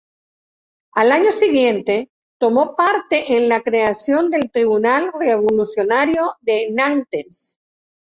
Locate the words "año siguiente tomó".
1.11-2.75